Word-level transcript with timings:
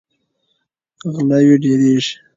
غلاوې 1.13 1.55
ډیریږي. 1.63 2.13